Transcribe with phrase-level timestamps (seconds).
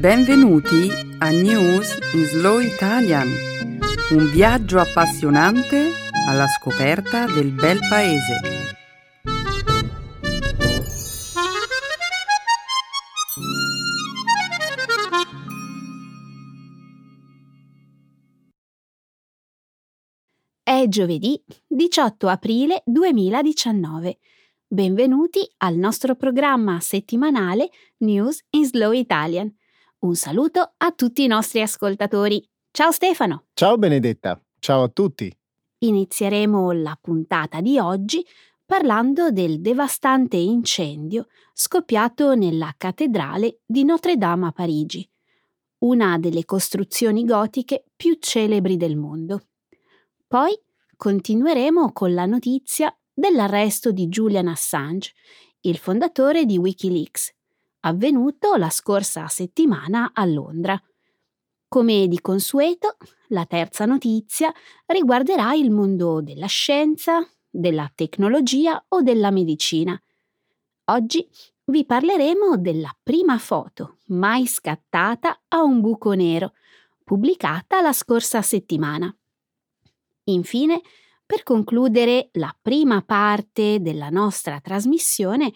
[0.00, 3.28] Benvenuti a News in Slow Italian,
[4.12, 5.90] un viaggio appassionante
[6.26, 8.40] alla scoperta del bel paese.
[20.62, 24.16] È giovedì 18 aprile 2019.
[24.66, 29.54] Benvenuti al nostro programma settimanale News in Slow Italian.
[30.00, 32.42] Un saluto a tutti i nostri ascoltatori.
[32.70, 33.44] Ciao Stefano.
[33.52, 35.30] Ciao Benedetta, ciao a tutti.
[35.80, 38.24] Inizieremo la puntata di oggi
[38.64, 45.06] parlando del devastante incendio scoppiato nella cattedrale di Notre Dame a Parigi,
[45.80, 49.48] una delle costruzioni gotiche più celebri del mondo.
[50.26, 50.58] Poi
[50.96, 55.12] continueremo con la notizia dell'arresto di Julian Assange,
[55.60, 57.34] il fondatore di Wikileaks,
[57.80, 60.80] avvenuto la scorsa settimana a Londra.
[61.68, 62.96] Come di consueto,
[63.28, 64.52] la terza notizia
[64.86, 70.00] riguarderà il mondo della scienza, della tecnologia o della medicina.
[70.86, 71.28] Oggi
[71.66, 76.54] vi parleremo della prima foto mai scattata a un buco nero,
[77.04, 79.14] pubblicata la scorsa settimana.
[80.24, 80.80] Infine,
[81.24, 85.52] per concludere la prima parte della nostra trasmissione,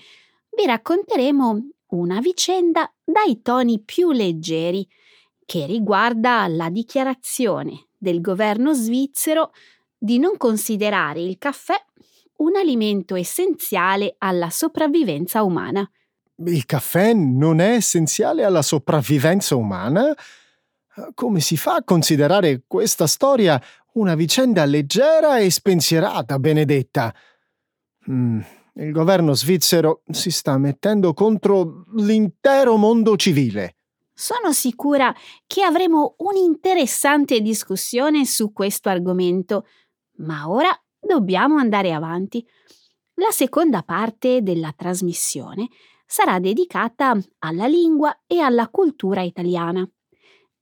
[0.56, 4.86] vi racconteremo una vicenda dai toni più leggeri
[5.44, 9.52] che riguarda la dichiarazione del governo svizzero
[9.96, 11.74] di non considerare il caffè
[12.36, 15.88] un alimento essenziale alla sopravvivenza umana.
[16.44, 20.14] Il caffè non è essenziale alla sopravvivenza umana?
[21.14, 23.60] Come si fa a considerare questa storia
[23.94, 27.14] una vicenda leggera e spensierata, Benedetta?
[28.10, 28.40] Mm,
[28.76, 33.76] il governo svizzero si sta mettendo contro l'intero mondo civile.
[34.12, 35.14] Sono sicura
[35.46, 39.66] che avremo un'interessante discussione su questo argomento,
[40.18, 42.44] ma ora dobbiamo andare avanti.
[43.14, 45.68] La seconda parte della trasmissione
[46.06, 49.88] sarà dedicata alla lingua e alla cultura italiana.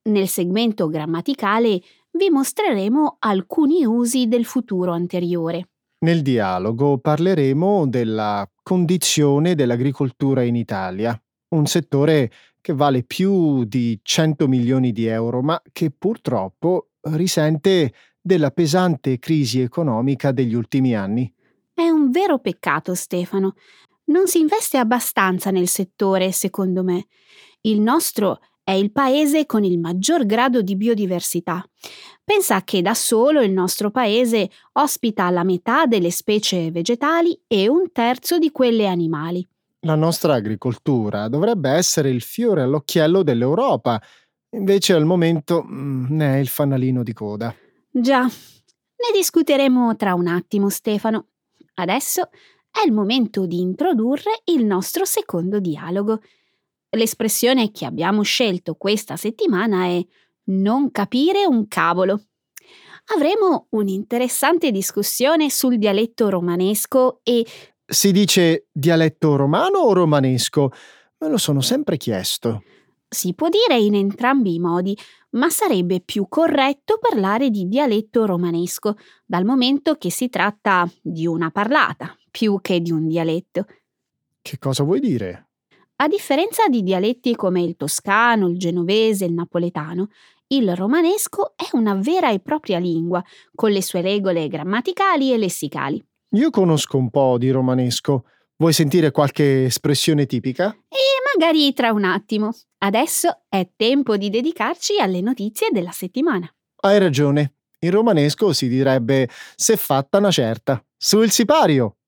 [0.05, 1.81] Nel segmento grammaticale
[2.11, 5.72] vi mostreremo alcuni usi del futuro anteriore.
[6.03, 11.17] Nel dialogo parleremo della condizione dell'agricoltura in Italia,
[11.51, 12.29] un settore
[12.61, 19.61] che vale più di 100 milioni di euro, ma che purtroppo risente della pesante crisi
[19.61, 21.33] economica degli ultimi anni.
[21.73, 23.55] È un vero peccato, Stefano.
[24.07, 27.07] Non si investe abbastanza nel settore, secondo me.
[27.61, 31.65] Il nostro è il paese con il maggior grado di biodiversità.
[32.25, 37.91] Pensa che da solo il nostro paese ospita la metà delle specie vegetali e un
[37.93, 39.47] terzo di quelle animali.
[39.81, 44.01] La nostra agricoltura dovrebbe essere il fiore all'occhiello dell'Europa,
[44.51, 47.53] invece al momento mm, ne è il fanalino di coda.
[47.91, 51.27] Già, ne discuteremo tra un attimo, Stefano.
[51.75, 52.29] Adesso
[52.71, 56.21] è il momento di introdurre il nostro secondo dialogo.
[56.95, 60.05] L'espressione che abbiamo scelto questa settimana è
[60.45, 62.25] non capire un cavolo.
[63.17, 67.47] Avremo un'interessante discussione sul dialetto romanesco e...
[67.87, 70.71] Si dice dialetto romano o romanesco?
[71.19, 72.63] Me lo sono sempre chiesto.
[73.09, 74.97] Si può dire in entrambi i modi,
[75.31, 81.51] ma sarebbe più corretto parlare di dialetto romanesco, dal momento che si tratta di una
[81.51, 83.67] parlata, più che di un dialetto.
[84.43, 85.52] Che cosa vuoi dire?
[86.03, 90.09] A differenza di dialetti come il toscano, il genovese, il napoletano,
[90.49, 93.23] il romanesco è una vera e propria lingua,
[93.55, 96.05] con le sue regole grammaticali e lessicali.
[96.31, 98.25] Io conosco un po' di romanesco.
[98.57, 100.77] Vuoi sentire qualche espressione tipica?
[100.89, 102.51] E magari tra un attimo.
[102.79, 106.53] Adesso è tempo di dedicarci alle notizie della settimana.
[106.81, 107.59] Hai ragione.
[107.79, 110.85] In romanesco si direbbe se fatta una certa.
[110.97, 111.99] Sul sipario!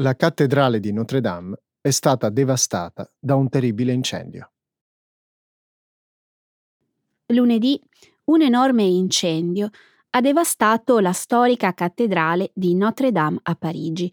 [0.00, 4.50] La cattedrale di Notre Dame è stata devastata da un terribile incendio.
[7.26, 7.78] Lunedì
[8.24, 9.68] un enorme incendio
[10.08, 14.10] ha devastato la storica cattedrale di Notre Dame a Parigi,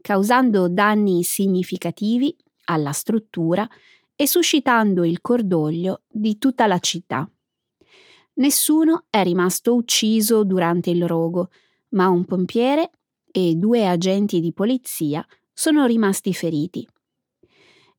[0.00, 3.64] causando danni significativi alla struttura
[4.16, 7.30] e suscitando il cordoglio di tutta la città.
[8.34, 11.50] Nessuno è rimasto ucciso durante il rogo,
[11.90, 12.90] ma un pompiere
[13.38, 16.86] e due agenti di polizia sono rimasti feriti.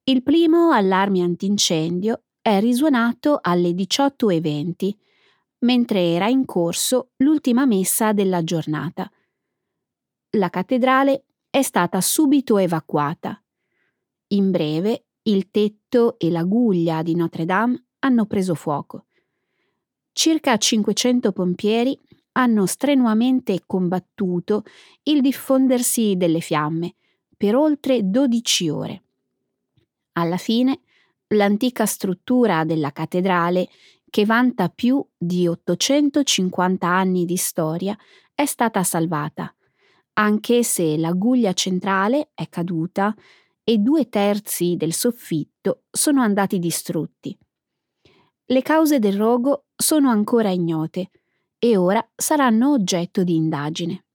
[0.04, 4.92] Il primo allarme antincendio è risuonato alle 18.20,
[5.60, 9.10] mentre era in corso l'ultima messa della giornata.
[10.32, 13.42] La cattedrale è stata subito evacuata.
[14.32, 19.06] In breve, il tetto e la guglia di Notre Dame hanno preso fuoco.
[20.12, 21.98] Circa 500 pompieri
[22.40, 24.64] hanno strenuamente combattuto
[25.04, 26.96] il diffondersi delle fiamme
[27.36, 29.04] per oltre 12 ore.
[30.14, 30.80] Alla fine,
[31.28, 33.68] l'antica struttura della cattedrale,
[34.10, 37.98] che vanta più di 850 anni di storia,
[38.34, 39.54] è stata salvata,
[40.14, 43.14] anche se la guglia centrale è caduta
[43.66, 47.38] e due terzi del soffitto sono andati distrutti.
[48.46, 51.12] Le cause del rogo sono ancora ignote
[51.60, 54.06] e ora saranno oggetto di indagine.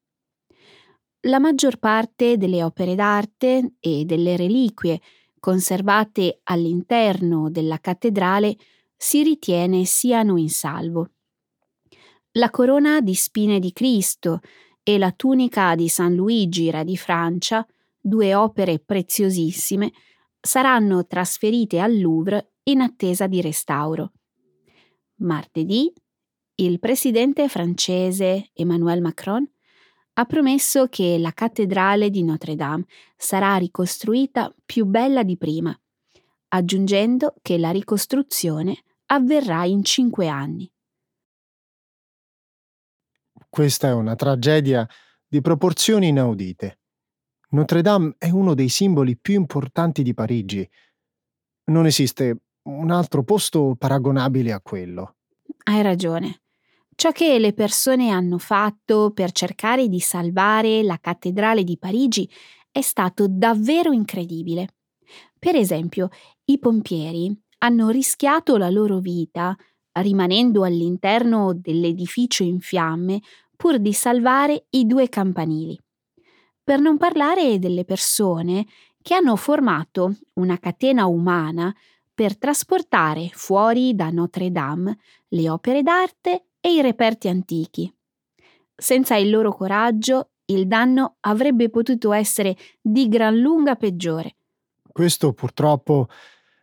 [1.27, 5.01] La maggior parte delle opere d'arte e delle reliquie
[5.39, 8.57] conservate all'interno della cattedrale
[8.97, 11.11] si ritiene siano in salvo.
[12.33, 14.41] La corona di spine di Cristo
[14.83, 17.67] e la tunica di San Luigi, re di Francia,
[18.01, 19.93] due opere preziosissime,
[20.41, 24.13] saranno trasferite al Louvre in attesa di restauro.
[25.17, 25.93] Martedì,
[26.57, 29.45] il presidente francese Emmanuel Macron
[30.17, 32.85] ha promesso che la cattedrale di Notre Dame
[33.17, 35.77] sarà ricostruita più bella di prima,
[36.49, 40.71] aggiungendo che la ricostruzione avverrà in cinque anni.
[43.49, 44.89] Questa è una tragedia
[45.27, 46.79] di proporzioni inaudite.
[47.51, 50.69] Notre Dame è uno dei simboli più importanti di Parigi.
[51.65, 55.17] Non esiste un altro posto paragonabile a quello.
[55.65, 56.43] Hai ragione.
[56.97, 62.29] Ciò che le persone hanno fatto per cercare di salvare la cattedrale di Parigi
[62.71, 64.75] è stato davvero incredibile.
[65.39, 66.09] Per esempio,
[66.45, 69.57] i pompieri hanno rischiato la loro vita
[69.93, 73.21] rimanendo all'interno dell'edificio in fiamme
[73.57, 75.79] pur di salvare i due campanili.
[76.63, 78.67] Per non parlare delle persone
[79.03, 81.75] che hanno formato una catena umana
[82.13, 84.99] per trasportare fuori da Notre Dame
[85.29, 87.95] le opere d'arte e i reperti antichi.
[88.75, 94.37] Senza il loro coraggio, il danno avrebbe potuto essere di gran lunga peggiore.
[94.91, 96.09] Questo purtroppo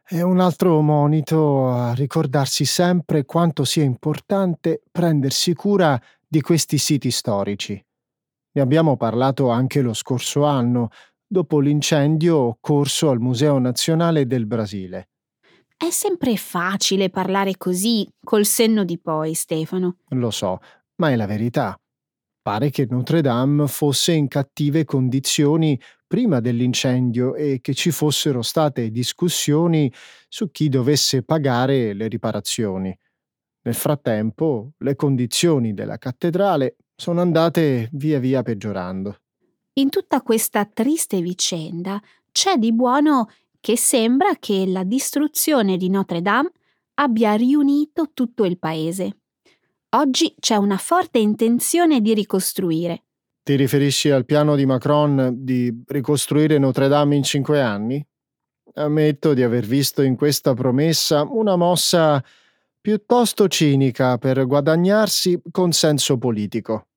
[0.03, 7.11] è un altro monito a ricordarsi sempre quanto sia importante prendersi cura di questi siti
[7.11, 7.79] storici.
[8.53, 10.89] Ne abbiamo parlato anche lo scorso anno,
[11.27, 15.10] dopo l'incendio occorso al Museo Nazionale del Brasile.
[15.81, 19.95] È sempre facile parlare così, col senno di poi, Stefano.
[20.09, 20.59] Lo so,
[20.97, 21.75] ma è la verità.
[22.39, 28.91] Pare che Notre Dame fosse in cattive condizioni prima dell'incendio e che ci fossero state
[28.91, 29.91] discussioni
[30.29, 32.95] su chi dovesse pagare le riparazioni.
[33.63, 39.17] Nel frattempo, le condizioni della cattedrale sono andate via via peggiorando.
[39.79, 41.99] In tutta questa triste vicenda
[42.31, 43.29] c'è di buono
[43.61, 46.51] che sembra che la distruzione di Notre Dame
[46.95, 49.19] abbia riunito tutto il paese.
[49.91, 53.03] Oggi c'è una forte intenzione di ricostruire.
[53.43, 58.05] Ti riferisci al piano di Macron di ricostruire Notre Dame in cinque anni?
[58.73, 62.23] Ammetto di aver visto in questa promessa una mossa
[62.79, 66.87] piuttosto cinica per guadagnarsi consenso politico.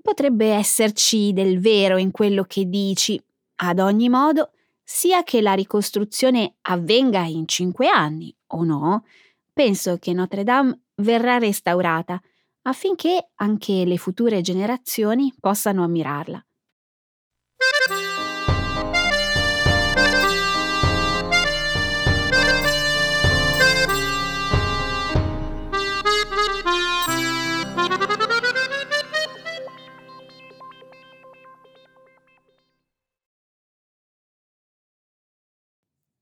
[0.00, 3.20] Potrebbe esserci del vero in quello che dici.
[3.56, 4.50] Ad ogni modo,
[4.84, 9.04] sia che la ricostruzione avvenga in cinque anni o no,
[9.52, 12.20] penso che Notre Dame verrà restaurata
[12.62, 16.44] affinché anche le future generazioni possano ammirarla.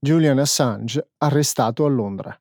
[0.04, 2.36] Julian Assange arrestato a Londra.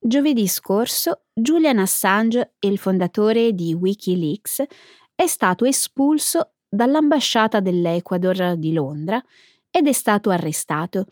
[0.00, 4.64] Giovedì scorso Julian Assange, il fondatore di Wikileaks,
[5.14, 9.22] è stato espulso dall'ambasciata dell'Ecuador di Londra
[9.70, 11.06] ed è stato arrestato.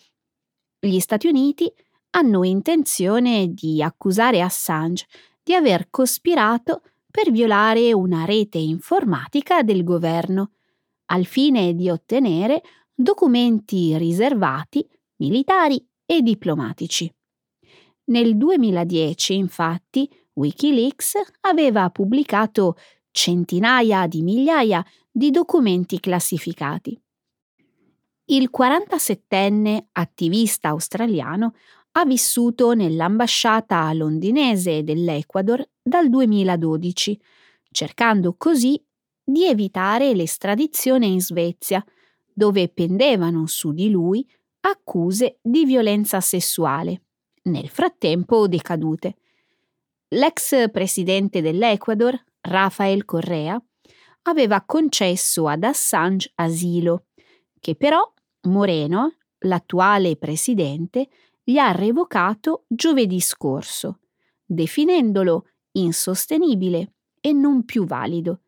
[0.80, 1.72] Gli Stati Uniti
[2.16, 5.06] hanno intenzione di accusare Assange
[5.40, 10.50] di aver cospirato per violare una rete informatica del governo,
[11.12, 12.60] al fine di ottenere
[12.96, 14.84] documenti riservati,
[15.16, 17.12] militari e diplomatici.
[18.04, 22.76] Nel 2010, infatti, Wikileaks aveva pubblicato
[23.10, 26.98] centinaia di migliaia di documenti classificati.
[28.28, 31.54] Il 47enne attivista australiano
[31.92, 37.20] ha vissuto nell'ambasciata londinese dell'Ecuador dal 2012,
[37.70, 38.82] cercando così
[39.22, 41.84] di evitare l'estradizione in Svezia,
[42.38, 44.28] dove pendevano su di lui
[44.60, 47.04] accuse di violenza sessuale,
[47.44, 49.16] nel frattempo decadute.
[50.08, 53.58] L'ex presidente dell'Ecuador, Rafael Correa,
[54.24, 57.06] aveva concesso ad Assange asilo,
[57.58, 58.12] che però
[58.42, 61.08] Moreno, l'attuale presidente,
[61.42, 64.00] gli ha revocato giovedì scorso,
[64.44, 68.42] definendolo insostenibile e non più valido.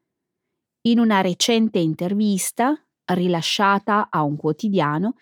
[0.83, 2.78] In una recente intervista,
[3.09, 5.15] rilasciata a un quotidiano,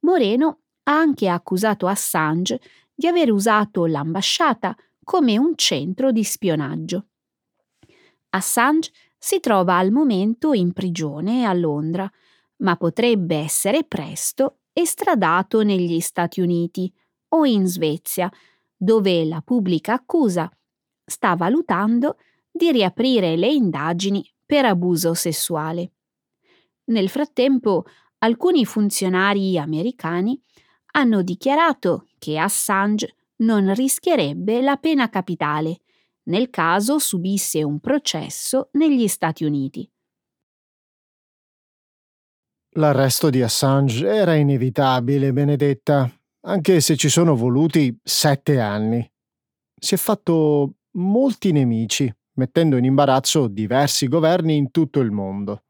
[0.00, 2.60] Moreno ha anche accusato Assange
[2.94, 7.06] di aver usato l'ambasciata come un centro di spionaggio.
[8.30, 12.10] Assange si trova al momento in prigione a Londra,
[12.58, 16.92] ma potrebbe essere presto estradato negli Stati Uniti
[17.28, 18.30] o in Svezia,
[18.76, 20.50] dove la pubblica accusa
[21.04, 22.16] sta valutando
[22.50, 25.92] di riaprire le indagini per abuso sessuale.
[26.84, 27.84] Nel frattempo,
[28.18, 30.40] alcuni funzionari americani
[30.92, 35.80] hanno dichiarato che Assange non rischierebbe la pena capitale
[36.24, 39.88] nel caso subisse un processo negli Stati Uniti.
[42.76, 46.10] L'arresto di Assange era inevitabile, Benedetta,
[46.46, 49.06] anche se ci sono voluti sette anni.
[49.74, 55.64] Si è fatto molti nemici, mettendo in imbarazzo diversi governi in tutto il mondo.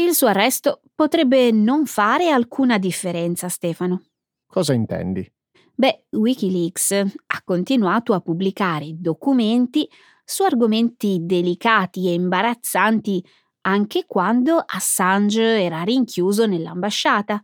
[0.00, 4.04] Il suo arresto potrebbe non fare alcuna differenza, Stefano.
[4.46, 5.28] Cosa intendi?
[5.74, 9.88] Beh, Wikileaks ha continuato a pubblicare documenti
[10.24, 13.24] su argomenti delicati e imbarazzanti
[13.62, 17.42] anche quando Assange era rinchiuso nell'ambasciata.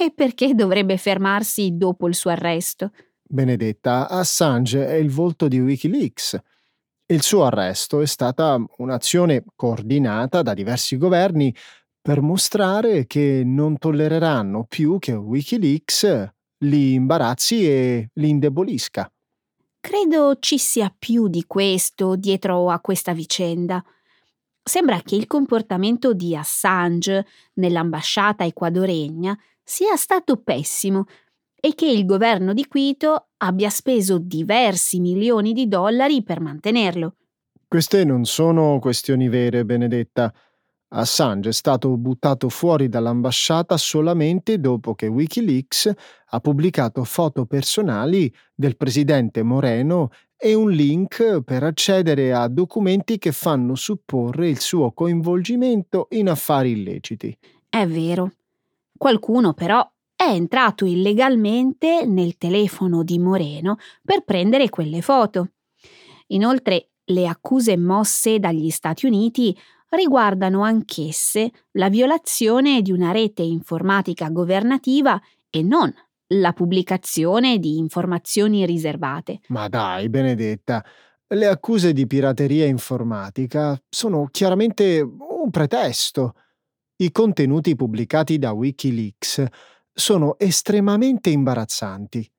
[0.00, 2.92] E perché dovrebbe fermarsi dopo il suo arresto?
[3.22, 6.40] Benedetta, Assange è il volto di Wikileaks.
[7.10, 11.52] Il suo arresto è stata un'azione coordinata da diversi governi
[12.02, 16.28] per mostrare che non tollereranno più che Wikileaks
[16.64, 19.10] li imbarazzi e li indebolisca.
[19.80, 23.82] Credo ci sia più di questo dietro a questa vicenda.
[24.62, 31.06] Sembra che il comportamento di Assange nell'ambasciata ecuadoregna sia stato pessimo
[31.58, 37.16] e che il governo di Quito abbia speso diversi milioni di dollari per mantenerlo.
[37.66, 40.32] Queste non sono questioni vere, Benedetta.
[40.92, 45.92] Assange è stato buttato fuori dall'ambasciata solamente dopo che Wikileaks
[46.30, 53.30] ha pubblicato foto personali del presidente Moreno e un link per accedere a documenti che
[53.30, 57.36] fanno supporre il suo coinvolgimento in affari illeciti.
[57.68, 58.32] È vero.
[58.96, 65.52] Qualcuno però è entrato illegalmente nel telefono di Moreno per prendere quelle foto.
[66.28, 69.56] Inoltre, le accuse mosse dagli Stati Uniti
[69.90, 75.92] riguardano anch'esse la violazione di una rete informatica governativa e non
[76.34, 79.40] la pubblicazione di informazioni riservate.
[79.48, 80.84] Ma dai, Benedetta,
[81.28, 86.34] le accuse di pirateria informatica sono chiaramente un pretesto.
[86.96, 89.44] I contenuti pubblicati da Wikileaks
[89.92, 92.30] sono estremamente imbarazzanti.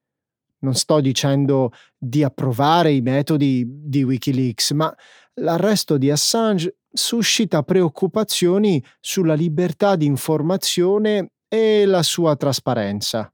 [0.60, 4.96] Non sto dicendo di approvare i metodi di Wikileaks, ma
[5.36, 13.32] l'arresto di Assange suscita preoccupazioni sulla libertà di informazione e la sua trasparenza.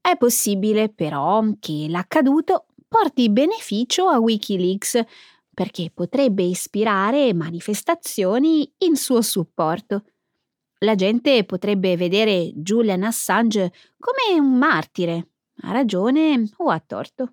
[0.00, 5.02] È possibile però che l'accaduto porti beneficio a Wikileaks
[5.52, 10.04] perché potrebbe ispirare manifestazioni in suo supporto.
[10.80, 15.28] La gente potrebbe vedere Julian Assange come un martire,
[15.62, 17.32] a ragione o a torto.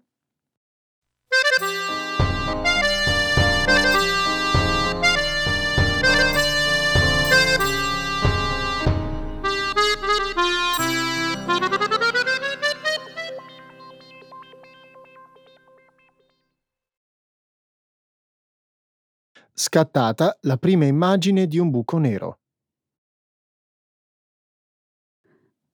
[19.53, 22.39] Scattata la prima immagine di un buco nero.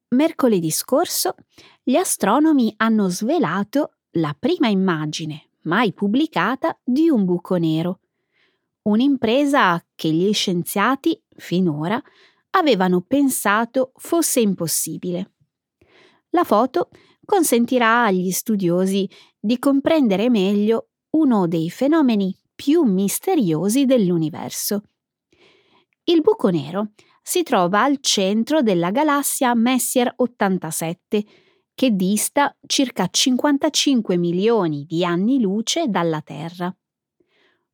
[0.10, 1.36] Mercoledì scorso
[1.84, 8.00] gli astronomi hanno svelato la prima immagine mai pubblicata di un buco nero,
[8.84, 12.02] un'impresa che gli scienziati finora
[12.52, 15.34] avevano pensato fosse impossibile.
[16.32, 16.90] La foto
[17.24, 19.08] consentirà agli studiosi
[19.40, 24.82] di comprendere meglio uno dei fenomeni più misteriosi dell'universo.
[26.04, 26.90] Il buco nero
[27.24, 31.26] si trova al centro della galassia Messier 87,
[31.74, 36.76] che dista circa 55 milioni di anni luce dalla Terra.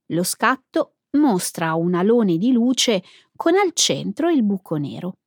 [0.09, 3.01] Lo scatto mostra un alone di luce
[3.35, 5.17] con al centro il buco nero,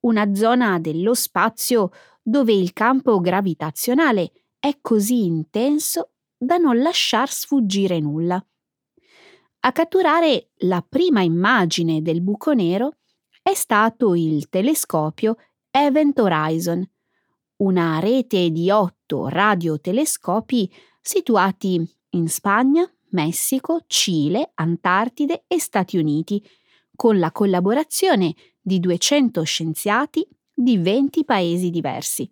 [0.00, 1.88] una zona dello spazio
[2.22, 8.44] dove il campo gravitazionale è così intenso da non lasciar sfuggire nulla.
[9.62, 12.96] A catturare la prima immagine del buco nero
[13.42, 15.36] è stato il telescopio
[15.70, 16.82] Event Horizon,
[17.56, 26.42] una rete di otto radiotelescopi situati in Spagna, Messico, Cile, Antartide e Stati Uniti,
[26.96, 32.30] con la collaborazione di 200 scienziati di 20 paesi diversi.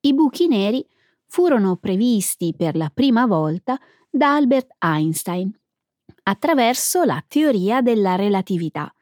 [0.00, 0.86] I buchi neri
[1.26, 5.52] furono previsti per la prima volta da Albert Einstein
[6.28, 8.92] attraverso la teoria della relatività.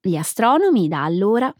[0.00, 1.52] Gli astronomi da allora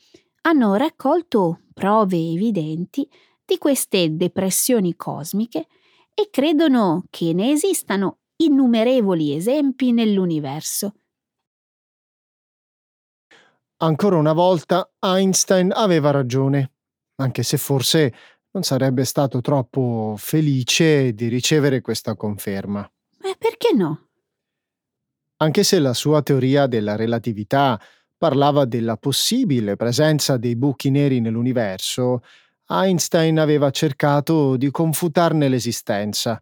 [0.43, 3.09] hanno raccolto prove evidenti
[3.45, 5.67] di queste depressioni cosmiche
[6.15, 10.95] e credono che ne esistano innumerevoli esempi nell'universo.
[13.79, 16.73] Ancora una volta Einstein aveva ragione,
[17.17, 18.15] anche se forse
[18.53, 22.81] non sarebbe stato troppo felice di ricevere questa conferma.
[23.19, 24.06] Ma perché no?
[25.39, 27.79] Anche se la sua teoria della relatività
[28.17, 32.23] parlava della possibile presenza dei buchi neri nell'universo,
[32.69, 36.41] Einstein aveva cercato di confutarne l'esistenza.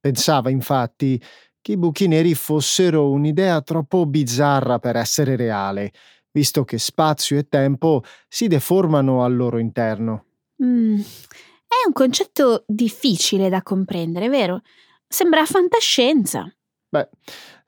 [0.00, 1.22] Pensava infatti
[1.60, 5.92] che i buchi neri fossero un'idea troppo bizzarra per essere reale,
[6.32, 10.24] visto che spazio e tempo si deformano al loro interno.
[10.64, 14.62] Mm, è un concetto difficile da comprendere, vero?
[15.06, 16.50] Sembra fantascienza.
[16.88, 17.08] Beh,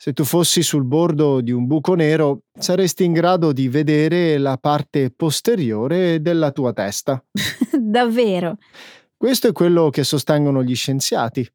[0.02, 4.58] se tu fossi sul bordo di un buco nero, saresti in grado di vedere la
[4.58, 7.24] parte posteriore della tua testa.
[7.78, 8.58] Davvero?
[9.16, 11.48] Questo è quello che sostengono gli scienziati.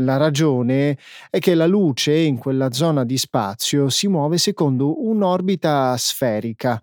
[0.00, 0.98] La ragione
[1.30, 6.78] è che la luce in quella zona di spazio si muove secondo un'orbita sferica.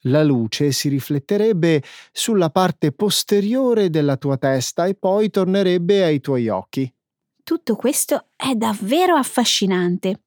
[0.00, 6.48] La luce si rifletterebbe sulla parte posteriore della tua testa e poi tornerebbe ai tuoi
[6.48, 6.94] occhi.
[7.42, 10.20] Tutto questo è davvero affascinante.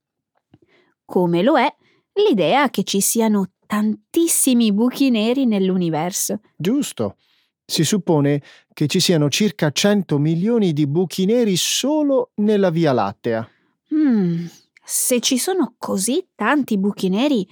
[1.06, 1.74] Come lo è
[2.13, 6.41] l'idea che ci siano tantissimi buchi neri nell'universo.
[6.56, 7.18] Giusto.
[7.65, 8.41] Si suppone
[8.74, 13.50] che ci siano circa 100 milioni di buchi neri solo nella Via Lattea.
[13.94, 14.46] Mm,
[14.84, 17.48] se ci sono così tanti buchi neri,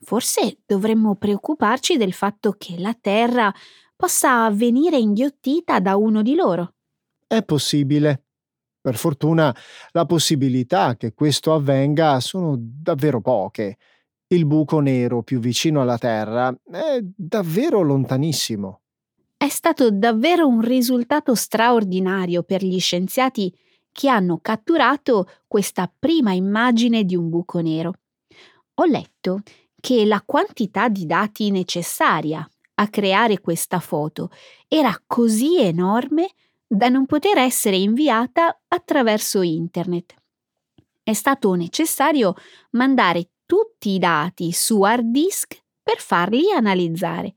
[0.00, 3.52] forse dovremmo preoccuparci del fatto che la Terra
[3.96, 6.74] possa venire inghiottita da uno di loro.
[7.26, 8.25] È possibile.
[8.86, 9.52] Per fortuna
[9.90, 13.78] la possibilità che questo avvenga sono davvero poche.
[14.28, 18.82] Il buco nero più vicino alla Terra è davvero lontanissimo.
[19.36, 23.52] È stato davvero un risultato straordinario per gli scienziati
[23.90, 27.92] che hanno catturato questa prima immagine di un buco nero.
[28.74, 29.40] Ho letto
[29.80, 34.30] che la quantità di dati necessaria a creare questa foto
[34.68, 36.28] era così enorme
[36.66, 40.14] da non poter essere inviata attraverso internet.
[41.02, 42.34] È stato necessario
[42.70, 47.36] mandare tutti i dati su hard disk per farli analizzare.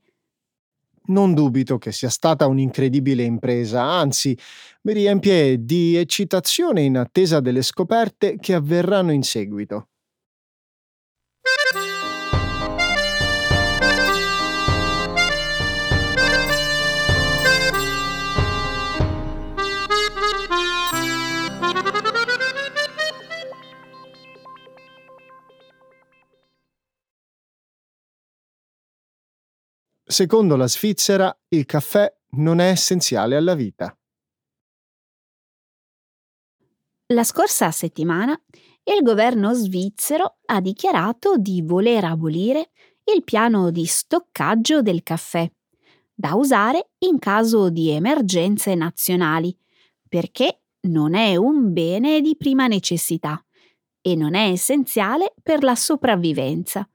[1.10, 4.36] Non dubito che sia stata un'incredibile impresa, anzi
[4.82, 9.88] mi riempie di eccitazione in attesa delle scoperte che avverranno in seguito.
[30.20, 33.98] Secondo la Svizzera, il caffè non è essenziale alla vita.
[37.06, 38.38] La scorsa settimana
[38.84, 42.68] il governo svizzero ha dichiarato di voler abolire
[43.14, 45.50] il piano di stoccaggio del caffè,
[46.12, 49.56] da usare in caso di emergenze nazionali,
[50.06, 53.42] perché non è un bene di prima necessità
[54.02, 56.86] e non è essenziale per la sopravvivenza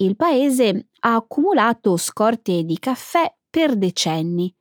[0.00, 4.54] il paese ha accumulato scorte di caffè per decenni,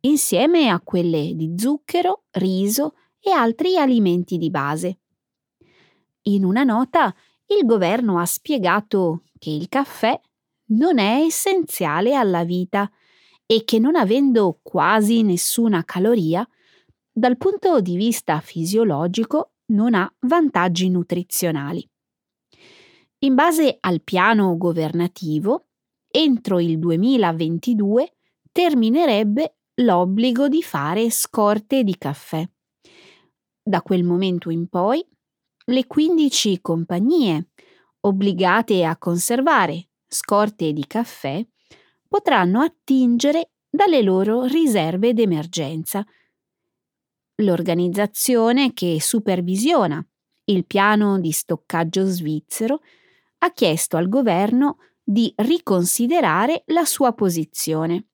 [0.00, 4.98] insieme a quelle di zucchero, riso e altri alimenti di base.
[6.22, 7.14] In una nota
[7.46, 10.18] il governo ha spiegato che il caffè
[10.66, 12.90] non è essenziale alla vita
[13.46, 16.46] e che non avendo quasi nessuna caloria,
[17.12, 21.88] dal punto di vista fisiologico non ha vantaggi nutrizionali.
[23.18, 25.68] In base al piano governativo,
[26.16, 28.12] entro il 2022
[28.52, 32.48] terminerebbe l'obbligo di fare scorte di caffè.
[33.60, 35.04] Da quel momento in poi,
[35.66, 37.48] le 15 compagnie
[38.02, 41.44] obbligate a conservare scorte di caffè
[42.06, 46.06] potranno attingere dalle loro riserve d'emergenza.
[47.42, 50.06] L'organizzazione che supervisiona
[50.44, 52.82] il piano di stoccaggio svizzero
[53.38, 58.06] ha chiesto al governo di riconsiderare la sua posizione,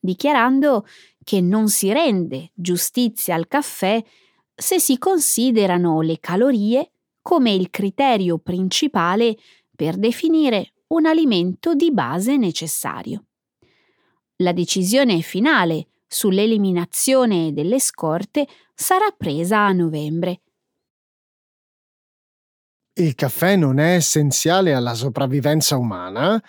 [0.00, 0.86] dichiarando
[1.22, 4.02] che non si rende giustizia al caffè
[4.54, 9.36] se si considerano le calorie come il criterio principale
[9.76, 13.26] per definire un alimento di base necessario.
[14.36, 20.40] La decisione finale sull'eliminazione delle scorte sarà presa a novembre.
[22.98, 26.42] Il caffè non è essenziale alla sopravvivenza umana?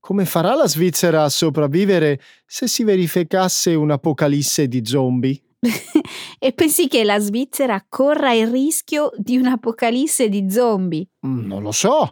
[0.00, 5.38] Come farà la Svizzera a sopravvivere se si verificasse un'apocalisse di zombie?
[6.38, 11.06] e pensi che la Svizzera corra il rischio di un'apocalisse di zombie?
[11.26, 12.10] Mm, non lo so,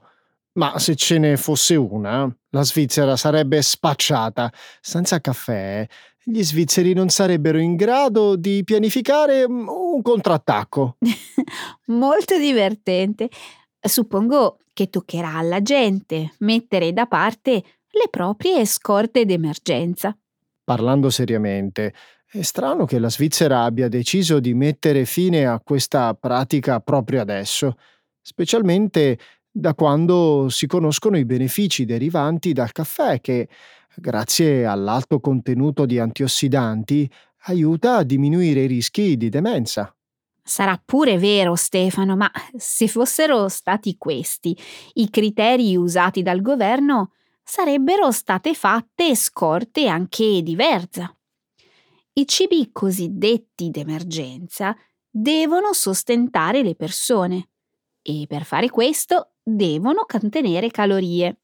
[0.53, 4.53] ma se ce ne fosse una, la Svizzera sarebbe spacciata.
[4.83, 5.87] Senza caffè,
[6.23, 10.99] gli svizzeri non sarebbero in grado di pianificare mm, un contrattacco.
[11.87, 13.31] Molto divertente.
[13.81, 20.17] Suppongo che toccherà alla gente mettere da parte le proprie scorte d'emergenza.
[20.63, 21.93] Parlando seriamente,
[22.33, 27.77] è strano che la Svizzera abbia deciso di mettere fine a questa pratica proprio adesso,
[28.21, 29.19] specialmente
[29.51, 33.49] da quando si conoscono i benefici derivanti dal caffè che,
[33.97, 37.11] grazie all'alto contenuto di antiossidanti,
[37.47, 39.93] aiuta a diminuire i rischi di demenza.
[40.43, 44.57] Sarà pure vero, Stefano, ma se fossero stati questi
[44.95, 51.15] i criteri usati dal governo, sarebbero state fatte scorte anche di verza.
[52.13, 54.77] I cibi cosiddetti d'emergenza
[55.09, 57.49] devono sostentare le persone
[58.03, 61.39] e per fare questo devono contenere calorie.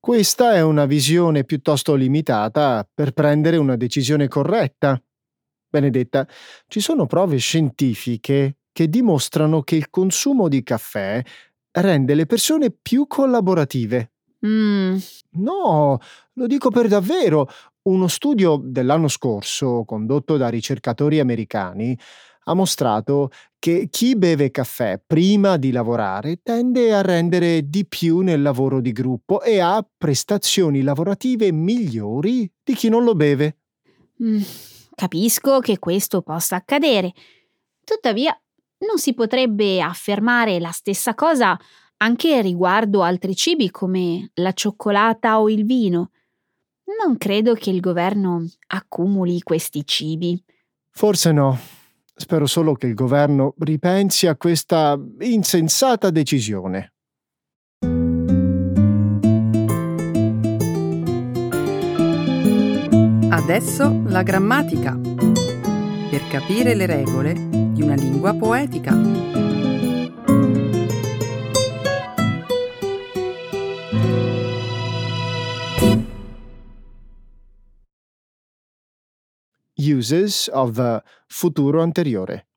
[0.00, 5.00] Questa è una visione piuttosto limitata per prendere una decisione corretta.
[5.68, 6.26] Benedetta,
[6.66, 11.22] ci sono prove scientifiche che dimostrano che il consumo di caffè
[11.72, 14.12] rende le persone più collaborative.
[14.46, 14.96] Mm.
[15.32, 15.98] No,
[16.34, 17.48] lo dico per davvero.
[17.82, 21.98] Uno studio dell'anno scorso, condotto da ricercatori americani,
[22.44, 28.42] ha mostrato che chi beve caffè prima di lavorare tende a rendere di più nel
[28.42, 33.56] lavoro di gruppo e ha prestazioni lavorative migliori di chi non lo beve.
[34.22, 34.40] Mm,
[34.98, 37.12] capisco che questo possa accadere.
[37.84, 38.36] Tuttavia,
[38.78, 41.56] non si potrebbe affermare la stessa cosa
[41.98, 46.10] anche riguardo altri cibi come la cioccolata o il vino.
[47.00, 50.42] Non credo che il governo accumuli questi cibi.
[50.90, 51.56] Forse no.
[52.16, 56.94] Spero solo che il governo ripensi a questa insensata decisione.
[63.50, 64.94] Adesso la grammatica.
[64.94, 68.92] Per capire le regole di una lingua poetica.
[79.76, 82.47] uses of the futuro anteriore.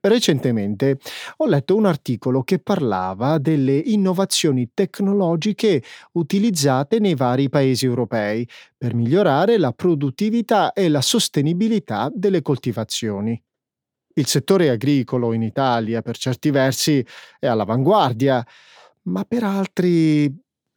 [0.00, 0.98] Recentemente
[1.38, 5.82] ho letto un articolo che parlava delle innovazioni tecnologiche
[6.12, 13.40] utilizzate nei vari paesi europei per migliorare la produttività e la sostenibilità delle coltivazioni.
[14.14, 17.04] Il settore agricolo in Italia, per certi versi,
[17.38, 18.44] è all'avanguardia,
[19.02, 20.26] ma per altri...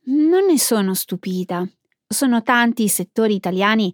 [0.04, 1.68] Non ne sono stupita
[2.12, 3.94] sono tanti i settori italiani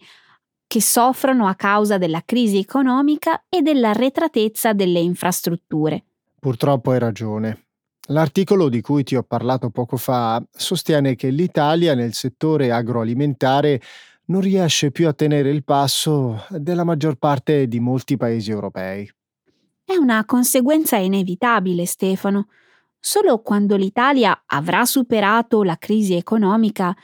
[0.68, 6.04] che soffrono a causa della crisi economica e dell'arretratezza delle infrastrutture.
[6.40, 7.68] Purtroppo hai ragione.
[8.10, 13.82] L'articolo di cui ti ho parlato poco fa sostiene che l'Italia nel settore agroalimentare
[14.26, 19.10] non riesce più a tenere il passo della maggior parte di molti paesi europei.
[19.84, 22.48] È una conseguenza inevitabile, Stefano.
[23.00, 26.96] Solo quando l'Italia avrà superato la crisi economica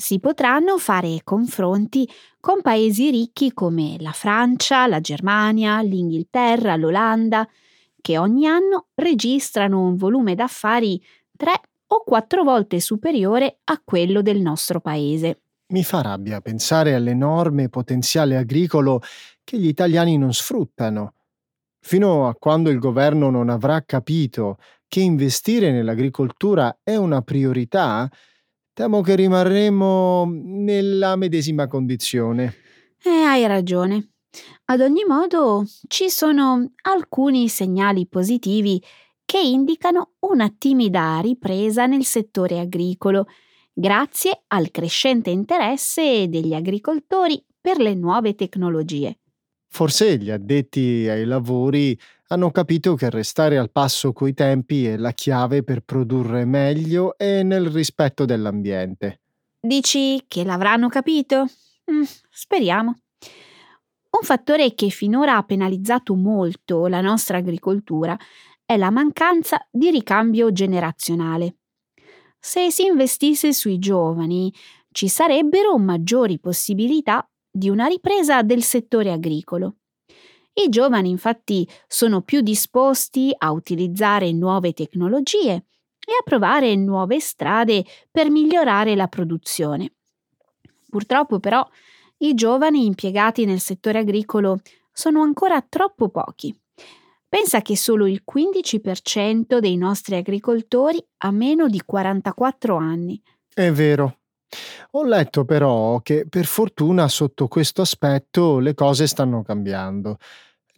[0.00, 2.08] si potranno fare confronti
[2.38, 7.46] con paesi ricchi come la Francia, la Germania, l'Inghilterra, l'Olanda,
[8.00, 11.02] che ogni anno registrano un volume d'affari
[11.36, 15.40] tre o quattro volte superiore a quello del nostro paese.
[15.72, 19.00] Mi fa rabbia pensare all'enorme potenziale agricolo
[19.42, 21.14] che gli italiani non sfruttano.
[21.80, 28.08] Fino a quando il governo non avrà capito che investire nell'agricoltura è una priorità,
[28.78, 32.54] temo che rimarremo nella medesima condizione.
[33.02, 34.10] Eh, hai ragione.
[34.66, 38.80] Ad ogni modo, ci sono alcuni segnali positivi
[39.24, 43.26] che indicano una timida ripresa nel settore agricolo,
[43.72, 49.18] grazie al crescente interesse degli agricoltori per le nuove tecnologie.
[49.66, 55.12] Forse gli addetti ai lavori hanno capito che restare al passo coi tempi è la
[55.12, 59.20] chiave per produrre meglio e nel rispetto dell'ambiente.
[59.60, 61.46] Dici che l'avranno capito?
[61.90, 62.96] Mm, speriamo.
[64.10, 68.16] Un fattore che finora ha penalizzato molto la nostra agricoltura
[68.64, 71.56] è la mancanza di ricambio generazionale.
[72.38, 74.52] Se si investisse sui giovani,
[74.92, 79.76] ci sarebbero maggiori possibilità di una ripresa del settore agricolo.
[80.58, 87.84] I giovani infatti sono più disposti a utilizzare nuove tecnologie e a provare nuove strade
[88.10, 89.92] per migliorare la produzione.
[90.88, 91.64] Purtroppo però
[92.18, 94.58] i giovani impiegati nel settore agricolo
[94.90, 96.52] sono ancora troppo pochi.
[97.28, 103.22] Pensa che solo il 15% dei nostri agricoltori ha meno di 44 anni.
[103.54, 104.16] È vero.
[104.92, 110.16] Ho letto però che per fortuna sotto questo aspetto le cose stanno cambiando.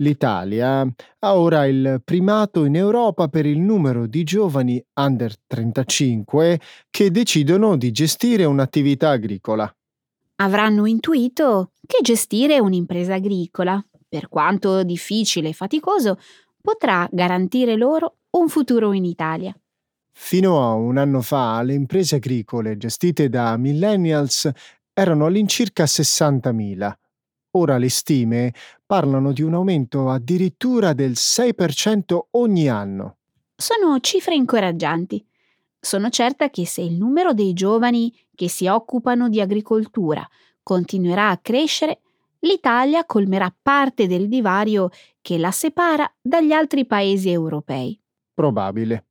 [0.01, 0.81] L'Italia
[1.19, 6.61] ha ora il primato in Europa per il numero di giovani under 35
[6.91, 9.73] che decidono di gestire un'attività agricola
[10.41, 16.19] avranno intuito che gestire un'impresa agricola, per quanto difficile e faticoso,
[16.61, 19.55] potrà garantire loro un futuro in Italia.
[20.13, 24.51] Fino a un anno fa le imprese agricole gestite da millennials
[24.93, 26.93] erano all'incirca 60.000.
[27.53, 28.55] Ora le stime
[28.87, 33.17] parlano di un aumento addirittura del 6% ogni anno.
[33.57, 35.25] Sono cifre incoraggianti.
[35.81, 40.27] Sono certa che se il numero dei giovani che si occupano di agricoltura
[40.63, 42.03] continuerà a crescere,
[42.41, 47.99] l'Italia colmerà parte del divario che la separa dagli altri paesi europei.
[48.33, 49.07] Probabile.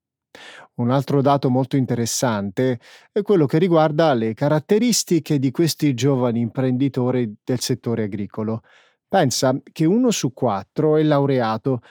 [0.79, 2.79] Un altro dato molto interessante
[3.11, 8.61] è quello che riguarda le caratteristiche di questi giovani imprenditori del settore agricolo.
[9.05, 11.81] Pensa che uno su quattro è laureato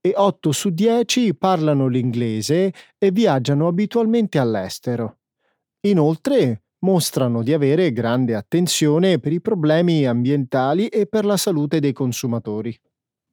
[0.00, 5.18] e 8 su 10 parlano l'inglese e viaggiano abitualmente all'estero.
[5.80, 11.92] Inoltre mostrano di avere grande attenzione per i problemi ambientali e per la salute dei
[11.92, 12.74] consumatori.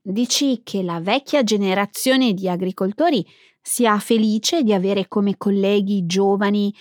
[0.01, 3.25] Dici che la vecchia generazione di agricoltori
[3.67, 6.71] sia felice di avere come colleghi giovani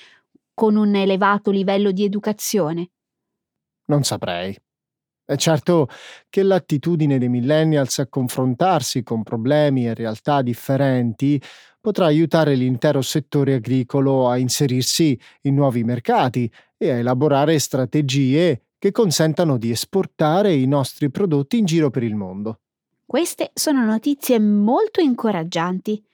[0.52, 2.90] con un elevato livello di educazione?
[3.86, 4.54] Non saprei.
[5.24, 5.88] È certo
[6.28, 11.40] che l'attitudine dei millennials a confrontarsi con problemi e realtà differenti
[11.80, 18.92] potrà aiutare l'intero settore agricolo a inserirsi in nuovi mercati e a elaborare strategie che
[18.92, 22.60] consentano di esportare i nostri prodotti in giro per il mondo.
[23.06, 26.04] Queste sono notizie molto incoraggianti.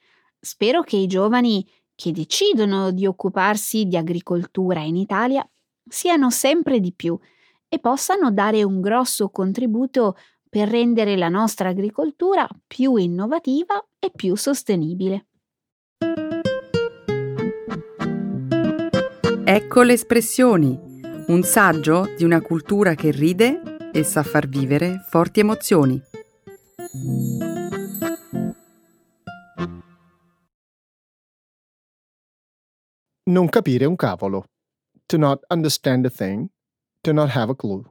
[0.43, 5.47] Spero che i giovani che decidono di occuparsi di agricoltura in Italia
[5.87, 7.15] siano sempre di più
[7.69, 10.17] e possano dare un grosso contributo
[10.49, 15.27] per rendere la nostra agricoltura più innovativa e più sostenibile.
[19.43, 20.77] Ecco le espressioni,
[21.27, 26.01] un saggio di una cultura che ride e sa far vivere forti emozioni.
[33.23, 34.45] Non capire un cavolo.
[35.05, 36.49] To not understand a thing
[37.03, 37.83] do not have a clue.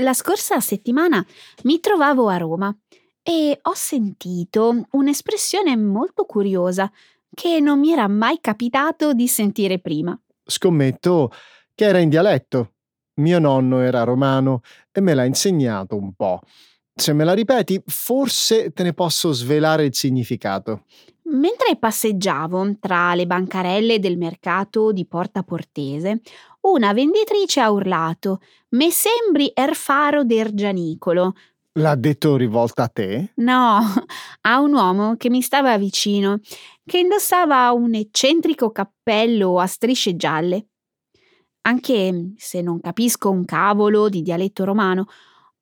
[0.00, 1.24] La scorsa settimana
[1.64, 2.74] mi trovavo a Roma
[3.22, 6.90] e ho sentito un'espressione molto curiosa
[7.34, 10.18] che non mi era mai capitato di sentire prima.
[10.44, 11.30] Scommetto
[11.74, 12.76] che era in dialetto.
[13.16, 16.40] Mio nonno era romano e me l'ha insegnato un po'.
[16.94, 20.84] Se me la ripeti, forse te ne posso svelare il significato.
[21.32, 26.20] Mentre passeggiavo tra le bancarelle del mercato di Porta Portese,
[26.62, 28.40] una venditrice ha urlato:
[28.70, 31.34] Me sembri Erfaro del Gianicolo.
[31.76, 33.32] L'ha detto rivolta a te?
[33.36, 33.80] No,
[34.42, 36.40] a un uomo che mi stava vicino,
[36.84, 40.66] che indossava un eccentrico cappello a strisce gialle.
[41.62, 45.06] Anche se non capisco un cavolo di dialetto romano,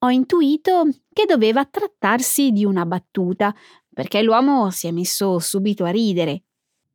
[0.02, 3.54] ho intuito che doveva trattarsi di una battuta,
[4.00, 6.44] perché l'uomo si è messo subito a ridere.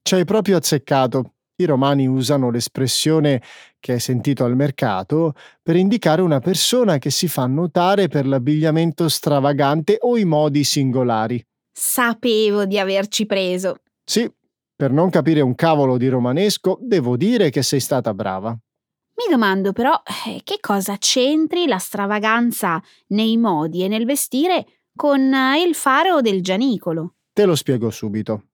[0.02, 1.34] Ci hai proprio azzeccato.
[1.58, 3.44] I romani usano l'espressione
[3.80, 9.08] che hai sentito al mercato per indicare una persona che si fa notare per l'abbigliamento
[9.08, 11.46] stravagante o i modi singolari.
[11.72, 13.76] Sapevo di averci preso.
[14.04, 14.28] Sì,
[14.76, 18.50] per non capire un cavolo di romanesco, devo dire che sei stata brava.
[18.50, 19.94] Mi domando però
[20.26, 24.66] eh, che cosa c'entri la stravaganza nei modi e nel vestire
[24.96, 27.16] con eh, il faro del Gianicolo.
[27.34, 28.50] Te lo spiego subito.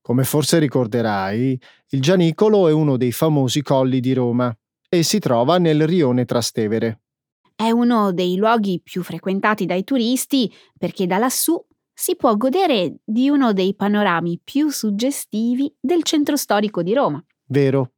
[0.00, 4.54] Come forse ricorderai, il Gianicolo è uno dei famosi colli di Roma
[4.88, 7.00] e si trova nel rione Trastevere.
[7.54, 13.28] È uno dei luoghi più frequentati dai turisti perché da lassù si può godere di
[13.28, 17.22] uno dei panorami più suggestivi del centro storico di Roma.
[17.46, 17.92] Vero.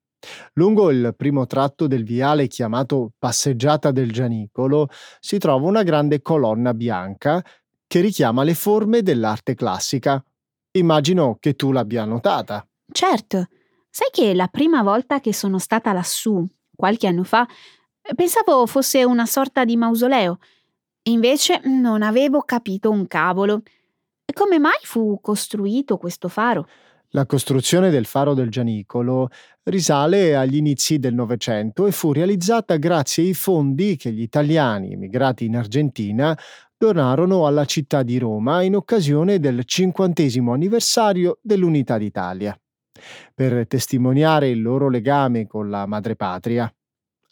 [0.55, 6.75] Lungo il primo tratto del viale chiamato Passeggiata del Gianicolo si trova una grande colonna
[6.75, 7.43] bianca
[7.91, 10.25] che richiama le forme dell'arte classica.
[10.79, 12.65] Immagino che tu l'abbia notata.
[12.89, 13.49] Certo.
[13.91, 17.45] Sai che la prima volta che sono stata lassù, qualche anno fa,
[18.15, 20.39] pensavo fosse una sorta di mausoleo.
[21.09, 23.63] Invece non avevo capito un cavolo.
[24.33, 26.69] Come mai fu costruito questo faro?
[27.09, 29.31] La costruzione del faro del Gianicolo
[29.65, 35.45] risale agli inizi del Novecento e fu realizzata grazie ai fondi che gli italiani emigrati
[35.45, 36.39] in Argentina
[36.81, 42.59] donarono alla città di Roma in occasione del cinquantesimo anniversario dell'Unità d'Italia,
[43.35, 46.75] per testimoniare il loro legame con la madrepatria.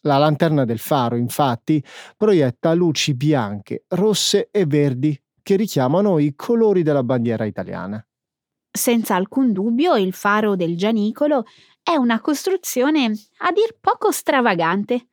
[0.01, 1.83] La lanterna del faro, infatti,
[2.15, 8.05] proietta luci bianche, rosse e verdi che richiamano i colori della bandiera italiana.
[8.71, 11.45] Senza alcun dubbio il faro del Gianicolo
[11.81, 13.05] è una costruzione
[13.39, 15.07] a dir poco stravagante.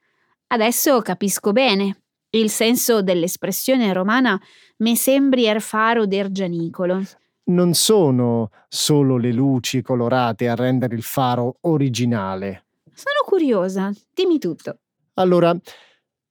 [0.49, 2.03] Adesso capisco bene.
[2.31, 4.41] Il senso dell'espressione romana
[4.79, 7.03] me sembri er faro del Gianicolo.
[7.45, 12.65] Non sono solo le luci colorate a rendere il faro originale.
[12.93, 14.79] Sono curiosa, dimmi tutto.
[15.15, 15.57] Allora,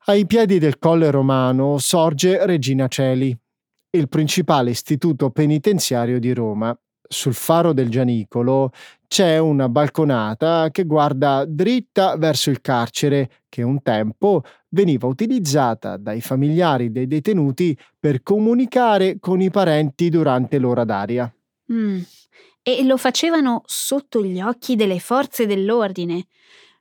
[0.08, 3.36] ai piedi del colle romano sorge Regina Celi,
[3.92, 6.78] il principale istituto penitenziario di Roma.
[7.08, 8.72] Sul faro del Gianicolo
[9.16, 16.20] c'è una balconata che guarda dritta verso il carcere che un tempo veniva utilizzata dai
[16.20, 21.34] familiari dei detenuti per comunicare con i parenti durante l'ora d'aria.
[21.72, 22.02] Mm.
[22.62, 26.26] E lo facevano sotto gli occhi delle forze dell'ordine.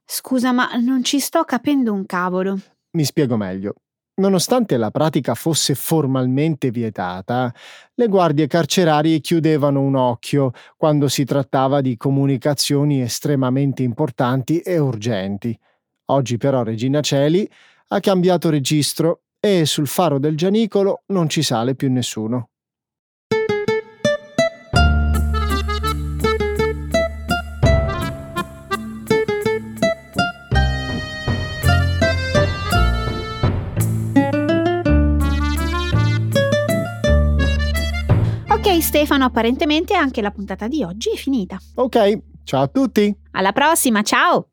[0.04, 2.58] Scusa, ma non ci sto capendo un cavolo.
[2.96, 3.74] Mi spiego meglio.
[4.16, 7.52] Nonostante la pratica fosse formalmente vietata,
[7.94, 15.58] le guardie carcerarie chiudevano un occhio quando si trattava di comunicazioni estremamente importanti e urgenti.
[16.06, 17.48] Oggi però Regina Celi
[17.88, 22.50] ha cambiato registro e sul faro del Gianicolo non ci sale più nessuno.
[38.84, 41.58] Stefano, apparentemente anche la puntata di oggi è finita.
[41.76, 43.16] Ok, ciao a tutti!
[43.32, 44.50] Alla prossima, ciao!